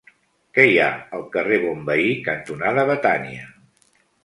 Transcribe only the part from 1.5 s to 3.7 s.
Bonveí cantonada Betània?